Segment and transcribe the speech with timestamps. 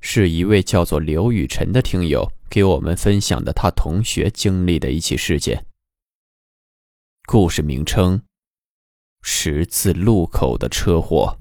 [0.00, 2.30] 是一位叫做刘雨辰的听友。
[2.50, 5.66] 给我们分享的他同学经历的一起事件。
[7.26, 8.22] 故事名称：
[9.20, 11.36] 十字路口的车祸。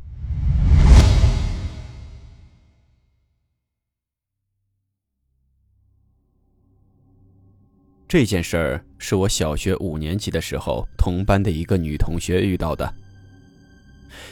[8.05, 12.93] 这件事儿是我小学五年级的时候，同班的一个女同学遇到的。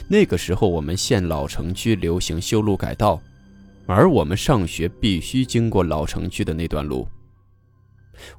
[0.09, 3.21] 那个时候，我们县老城区流行修路改道。
[3.87, 7.07] 而我们上学必须经过老城区的那段路。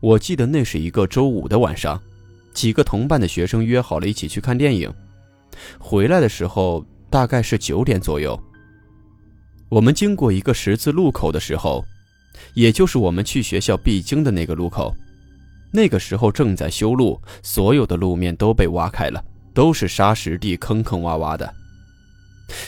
[0.00, 2.00] 我记得那是一个周五的晚上，
[2.52, 4.92] 几个同班的学生约好了一起去看电影。
[5.78, 8.38] 回来的时候大概是九点左右。
[9.68, 11.84] 我们经过一个十字路口的时候，
[12.54, 14.92] 也就是我们去学校必经的那个路口，
[15.72, 19.22] 那个时候正在修路，所有的路面都被挖开了，
[19.54, 21.54] 都是沙石地，坑坑洼洼的。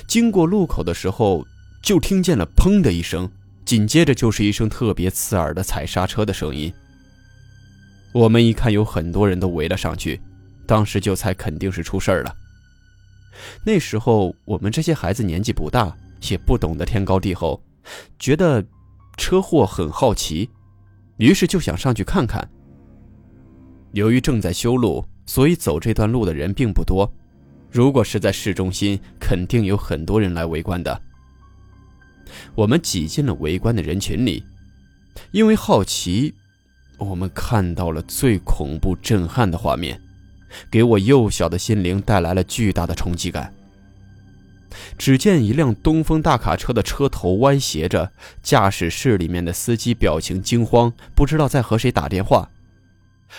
[0.07, 1.45] 经过路口的时候。
[1.83, 3.31] 就听见了“砰”的一声，
[3.65, 6.73] 紧接着就是一声特别刺耳的踩刹车的声音。
[8.13, 10.21] 我们一看，有很多人都围了上去，
[10.67, 12.35] 当时就猜肯定是出事儿了。
[13.65, 15.95] 那时候我们这些孩子年纪不大，
[16.29, 17.63] 也不懂得天高地厚，
[18.19, 18.65] 觉得
[19.17, 20.49] 车祸很好奇，
[21.19, 22.49] 于是就想上去看看。
[23.93, 27.11] 由于正在修路，所以走这段路的人并不多。
[27.71, 31.03] 如果是在市中心，肯定有很多人来围观的。
[32.55, 34.45] 我们挤进了围观的人群里，
[35.31, 36.35] 因为好奇，
[36.99, 40.01] 我们看到了最恐怖、震撼的画面，
[40.71, 43.53] 给我幼小的心灵带来了巨大的冲击感。
[44.99, 48.13] 只见一辆东风大卡车的车头歪斜着，
[48.43, 52.51] 驾驶室里面的司机表情惊慌，不知道在和谁打电话，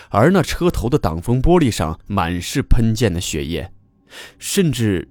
[0.10, 3.72] 而那车头的挡风玻璃上满是喷溅的血液，
[4.40, 5.08] 甚至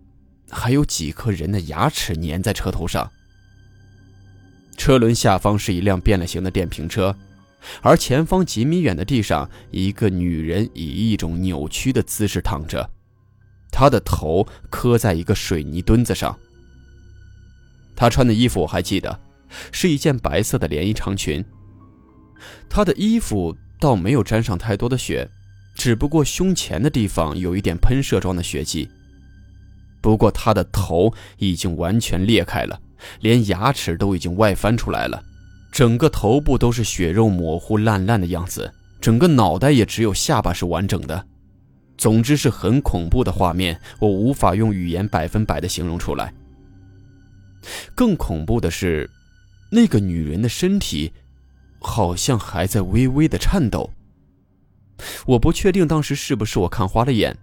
[0.50, 3.10] 还有几颗人的牙齿粘在车头上。
[4.78, 7.14] 车轮下方是一辆变了形的电瓶车，
[7.82, 12.88] 而前方几米远的地上，一个女人以一种扭曲的姿势躺着，
[13.72, 16.38] 她的头磕在一个水泥墩子上。
[17.96, 19.20] 她穿的衣服我还记得，
[19.72, 21.44] 是一件白色的连衣长裙。
[22.70, 25.28] 她的衣服倒没有沾上太多的血，
[25.74, 28.88] 只不过胸前的地方有一点喷射状的血迹。
[30.00, 32.80] 不过他的头已经完全裂开了。
[33.20, 35.22] 连牙齿都已经外翻出来了，
[35.70, 41.26] 整个头部都是血肉模糊、烂烂的样子，整个脑袋也只有下巴是完整的。
[41.96, 46.32] 总之是很恐怖的画面，我无法用语言百分百的形容出来。
[47.94, 49.08] 更恐怖的是，
[49.70, 51.12] 那个女人的身体
[51.80, 53.90] 好像还在微微的颤抖。
[55.26, 57.36] 我不确定当时是不是我看花了眼。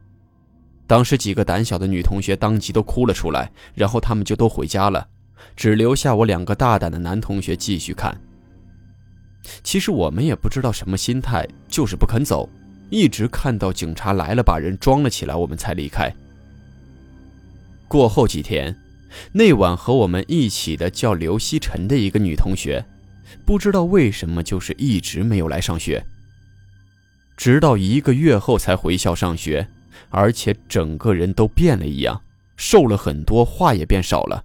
[0.87, 5.07] 当时几个胆小的女同学当即都哭了出来，然后他们就都回家了。
[5.55, 8.19] 只留下我两个大胆的男同学继续看。
[9.63, 12.49] 其实我们也不知道什么心态，就是不肯走，
[12.89, 16.13] 一直看到警察来了，把人装了起来，我们才离开。
[17.87, 18.75] 过后几天，
[19.31, 22.83] 那晚和我们一起的叫刘希晨的一个女同学，
[23.45, 26.03] 不知道为什么就是一直没有来上学，
[27.37, 29.67] 直到一个月后才回校上学，
[30.09, 32.21] 而且整个人都变了一样，
[32.55, 34.43] 瘦了很多，话也变少了。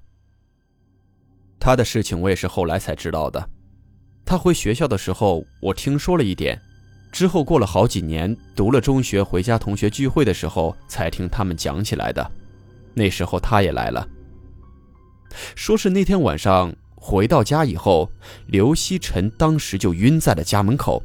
[1.59, 3.49] 他的事情我也是后来才知道的。
[4.25, 6.61] 他回学校的时候，我听说了一点。
[7.13, 12.31] 之后过了好几年，读了中学，回家同学聚会的时候才听他们讲起来的。
[12.95, 14.07] 那时候他也来了，
[15.57, 18.11] 说是那天晚上回到家以后，
[18.47, 21.03] 刘希晨当时就晕在了家门口，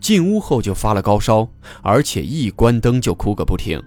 [0.00, 1.48] 进屋后就发了高烧，
[1.82, 3.82] 而且一关灯就哭个不停。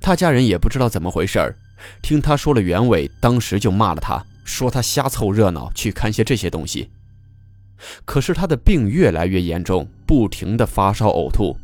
[0.00, 1.54] 他家人也不知道怎么回事，
[2.02, 4.24] 听他说了原委，当时就骂了他。
[4.44, 6.90] 说他瞎凑热闹去看些这些东西，
[8.04, 11.56] 可是他的病越来越严重，不停的发烧呕吐，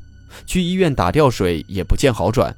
[0.47, 2.55] 去医院打吊水也不见好转，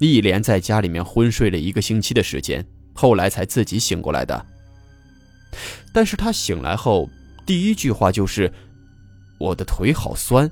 [0.00, 2.62] 一连在家里面昏睡了一个星期的时间，
[2.92, 4.44] 后来才自己醒过来的。
[5.94, 7.08] 但是他醒来后
[7.46, 8.52] 第一句话就是
[9.44, 10.50] ：“我的腿好酸。”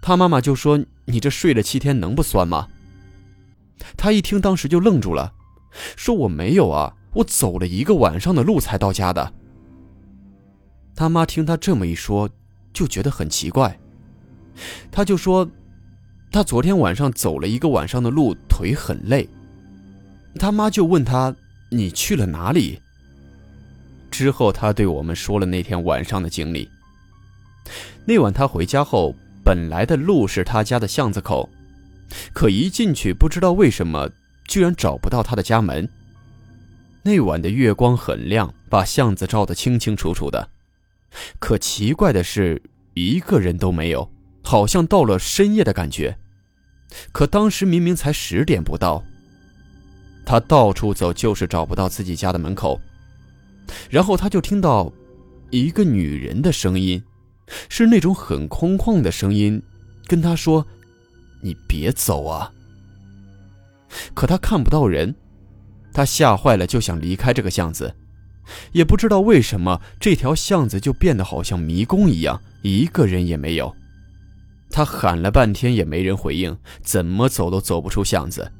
[0.00, 2.68] 他妈妈就说：“你这睡了七天能不酸吗？”
[3.96, 5.32] 他一听当时就愣住了，
[5.96, 9.32] 说：“我没有啊。”我走了一个晚上的路才到家的。
[10.94, 12.28] 他妈听他这么一说，
[12.72, 13.80] 就觉得很奇怪，
[14.92, 15.48] 他就说，
[16.30, 19.26] 他昨天晚上走了一个晚上的路，腿很累。
[20.38, 21.34] 他妈就问他
[21.72, 22.78] ：“你去了哪里？”
[24.12, 26.68] 之后，他对我们说了那天晚上的经历。
[28.04, 31.48] 那晚他回家后，本来的路是他家的巷子口，
[32.32, 34.08] 可一进去，不知道为什么，
[34.46, 35.88] 居然找不到他的家门。
[37.02, 40.48] 那晚的月光很亮，把巷子照得清清楚楚的。
[41.38, 42.60] 可奇怪的是，
[42.94, 44.10] 一个人都没有，
[44.42, 46.18] 好像到了深夜的感觉。
[47.12, 49.02] 可当时明明才十点不到。
[50.26, 52.78] 他到处走，就是找不到自己家的门口。
[53.88, 54.92] 然后他就听到
[55.50, 57.02] 一个女人的声音，
[57.68, 59.62] 是那种很空旷的声音，
[60.06, 60.66] 跟他说
[61.42, 62.52] ：“你别走啊。”
[64.14, 65.14] 可他看不到人，
[65.92, 67.94] 他吓坏了，就想离开这个巷子。
[68.72, 73.74] 也不知道为什么，这条巷子就变得好像迷宫一样，一个人也没有。
[74.70, 78.50] 他喊了半天也没人回应，怎么走都走不出巷子。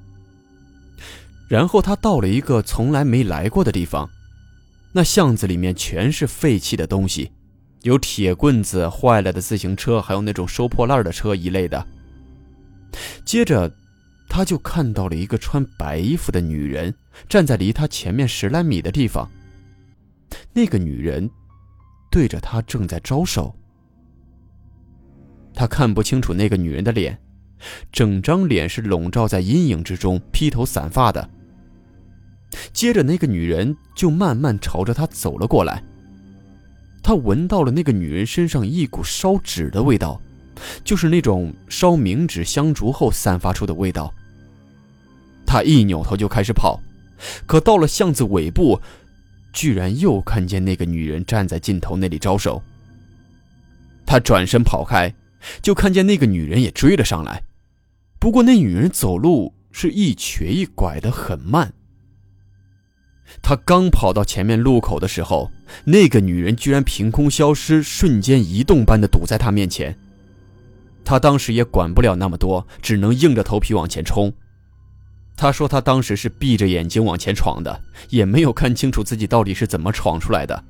[1.49, 4.08] 然后他到了一个从来没来过的地方，
[4.93, 7.31] 那巷子里面全是废弃的东西，
[7.82, 11.86] 有铁棍子、坏了的自行车，还有那种收破烂的车一类的。
[13.25, 13.70] 接着，
[14.28, 16.92] 他就看到了一个穿白衣服的女人
[17.28, 19.30] 站在离他前面十来米的地方。
[20.52, 21.30] 那个女人
[22.10, 23.54] 对着他正在招手，
[25.54, 27.19] 他看不清楚那个女人的脸，
[27.92, 31.30] 整张脸是笼罩在阴影之中，披头散发的。
[32.72, 35.82] 接着，那个女人就慢慢朝着他走了过来。
[37.08, 40.20] 他闻到了那个女人身上一股烧纸的味道，
[40.84, 44.12] 就是那种烧冥纸香烛后散发出的味道。
[45.46, 46.78] 他一扭头就开始跑，
[47.46, 48.78] 可到了巷子尾部，
[49.55, 52.62] 居然又看见那个女人站在尽头那里招手。
[54.04, 55.11] 他转身跑开，
[55.62, 57.43] 就看见那个女人也追了上来，
[58.20, 61.72] 不过那女人走路是一瘸一拐的，很慢。
[63.40, 65.50] 他刚跑到前面路口的时候，
[65.84, 69.96] 那个女人居然凭空消失，瞬间移动般的堵在他面前。
[71.04, 74.32] 他当时也管不了那么多，只能硬着头皮往前冲。
[75.36, 77.80] 他说他当时是闭着眼睛往前闯的，
[78.10, 80.64] 也没有看清楚自己到底是怎么闯出来的。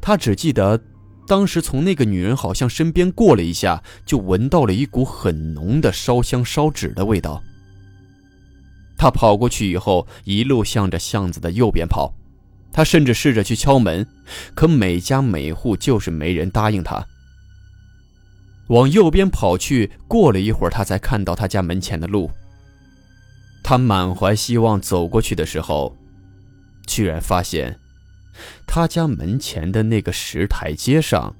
[0.00, 0.78] 他只记得，
[1.26, 7.42] 当时从那个女人好像身边过了一下，就闻到了一股很浓的烧香烧纸的味道。
[8.98, 12.14] 他跑过去以后，一路向着巷子的右边跑。
[12.72, 14.06] 他甚至试着去敲门，
[14.54, 17.06] 可每家每户就是没人答应他。
[18.68, 22.30] 往右边跑去，过了一会儿，他才看到他家门前的路。
[23.62, 25.96] 他满怀希望走过去的时候，
[26.86, 27.78] 居然发现
[28.66, 31.34] 他家门前的那个石台阶上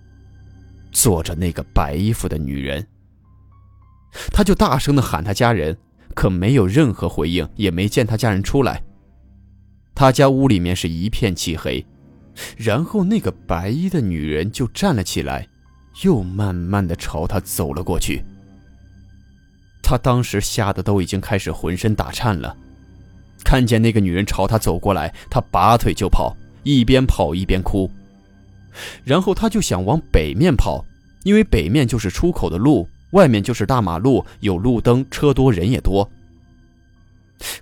[0.93, 2.87] 坐着那个白衣服的女人。
[4.33, 5.77] 他就大声的喊他家人。
[6.13, 8.83] 可没有任何回应，也没见他家人出来。
[9.95, 11.85] 他家屋里面是一片漆黑，
[12.57, 15.47] 然后那个白衣的女人就站了起来，
[16.05, 18.25] 又慢慢的朝他走了过去。
[19.83, 22.57] 他当时吓得都已经开始浑身打颤了，
[23.45, 27.91] 看见那个女人朝他走过来，他拔腿就跑，一边跑一边哭。
[29.05, 30.85] 然后他就想往北面跑，
[31.25, 32.89] 因为北面就是出口的路。
[33.11, 36.09] 外面就是大马路，有路灯，车多人也多。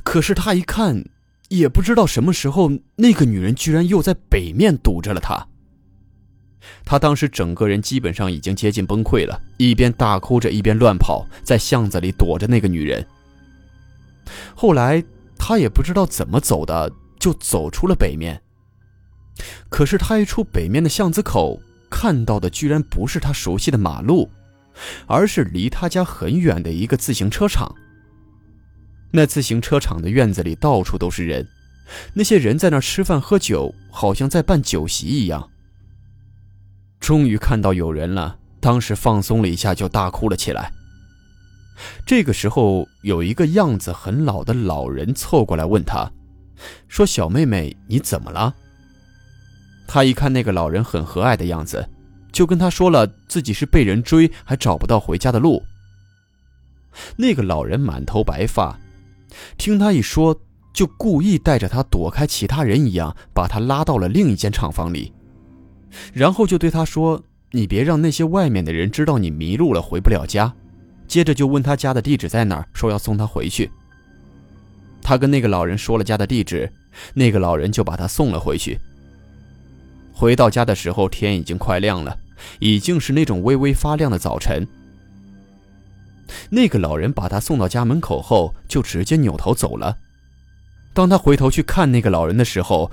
[0.05, 1.03] 可是他一看，
[1.49, 5.49] 也不知道什么时候，那个女人居然又在北面堵着了他。
[6.85, 13.07] 他当时整个人基本上已经接近崩溃了，一边大哭着，一边乱跑，在巷子里躲着那个女人。
[14.55, 15.03] 后来
[15.39, 18.41] 他也不知道怎么走的，就走出了北面。
[19.69, 24.31] 可是他一出北面的巷子口，看到的居然不是他熟悉的马路。
[25.09, 27.75] 而是离他家很远的一个自行车场。
[29.11, 31.47] 那自行车厂的院子里到处都是人，
[32.15, 35.51] 那些人在那吃饭喝酒，好像在办酒席一样。
[37.01, 40.73] 终于看到有人了，当时放松了一下，就大哭了起来。
[42.05, 46.11] 这个时候，有一个样子很老的老人凑过来问他，
[46.89, 48.55] 说：“小妹妹，你怎么了？”
[49.87, 51.89] 他一看那个老人很和蔼的样子。
[52.31, 55.63] 就跟他说了自己是被人追，还找不到回家的路。
[57.17, 58.79] 那个老人满头白发，
[59.57, 60.41] 听他一说，
[60.73, 65.13] 就故意带着他躲开其他人一样，把他拉到了另一间厂房里，
[66.13, 70.53] 然后就对他说：“你别让那些外面的人知道你迷路了，回不了家。”
[71.09, 73.71] 接着就问他家的地址在哪儿，说要送他回去。
[75.01, 76.71] 他跟那个老人说了家的地址，
[77.15, 78.79] 那个老人就把他送了回去。
[80.13, 82.15] 回到家的时候，天已经快亮了，
[82.59, 84.69] 已经是那种微微发亮的早晨。
[86.51, 89.97] 那个老人把他送到家门口后，就直接扭头走了。
[90.95, 92.91] 当他回头去看那个老人的时候，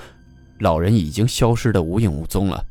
[0.59, 2.65] 老人已经消失的无影无踪了。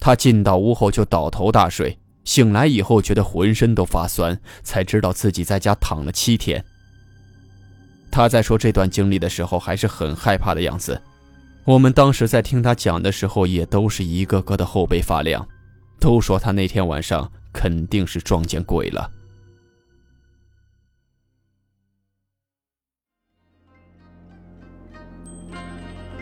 [0.00, 6.64] 他进到屋后就倒头大睡，醒来以后觉得浑身都发酸，才知道自己在家躺了七天。
[8.10, 11.00] 他在说这段经历的时候还是很害怕的样子，
[11.64, 15.46] 我们当时在听他讲的时候也都是一个个的后背发凉，
[15.98, 19.10] 都说他那天晚上肯定是撞见鬼了。